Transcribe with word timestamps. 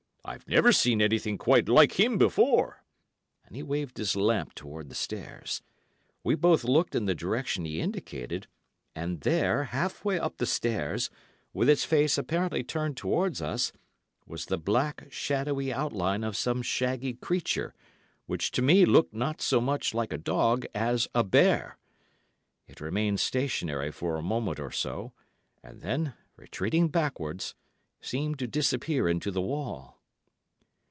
I've 0.23 0.47
never 0.47 0.71
seen 0.71 1.01
anything 1.01 1.39
quite 1.39 1.67
like 1.67 1.99
him 1.99 2.19
before," 2.19 2.83
and 3.43 3.55
he 3.55 3.63
waved 3.63 3.97
his 3.97 4.15
lamp 4.15 4.53
towards 4.53 4.87
the 4.89 4.93
stairs. 4.95 5.63
We 6.23 6.35
both 6.35 6.63
looked 6.63 6.93
in 6.93 7.05
the 7.05 7.15
direction 7.15 7.65
he 7.65 7.81
indicated, 7.81 8.45
and 8.95 9.21
there, 9.21 9.63
half 9.65 10.05
way 10.05 10.19
up 10.19 10.37
the 10.37 10.45
stairs, 10.45 11.09
with 11.53 11.67
its 11.67 11.83
face 11.85 12.19
apparently 12.19 12.63
turned 12.63 12.97
towards 12.97 13.41
us, 13.41 13.73
was 14.27 14.45
the 14.45 14.59
black, 14.59 15.07
shadowy 15.11 15.73
outline 15.73 16.23
of 16.23 16.37
some 16.37 16.61
shaggy 16.61 17.15
creature, 17.15 17.73
which 18.27 18.51
to 18.51 18.61
me 18.61 18.85
looked 18.85 19.15
not 19.15 19.41
so 19.41 19.59
much 19.59 19.91
like 19.95 20.13
a 20.13 20.19
dog 20.19 20.67
as 20.75 21.07
a 21.15 21.23
bear. 21.23 21.77
It 22.67 22.79
remained 22.79 23.19
stationary 23.19 23.89
for 23.91 24.17
a 24.17 24.21
moment 24.23 24.59
or 24.59 24.71
so, 24.71 25.13
and 25.63 25.81
then, 25.81 26.13
retreating 26.37 26.89
backwards, 26.89 27.55
seemed 28.01 28.37
to 28.37 28.45
disappear 28.47 29.09
into 29.09 29.31
the 29.31 29.41
wall. 29.41 29.97